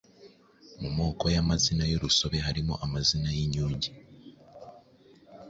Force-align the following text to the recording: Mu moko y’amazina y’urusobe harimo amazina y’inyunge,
Mu 0.81 0.89
moko 0.97 1.23
y’amazina 1.35 1.83
y’urusobe 1.87 2.37
harimo 2.45 2.73
amazina 2.85 3.29
y’inyunge, 3.37 3.89